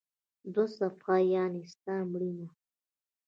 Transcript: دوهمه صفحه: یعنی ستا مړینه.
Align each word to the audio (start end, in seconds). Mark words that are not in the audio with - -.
دوهمه 0.53 0.71
صفحه: 0.77 1.15
یعنی 1.35 1.61
ستا 1.73 1.95
مړینه. 2.09 2.47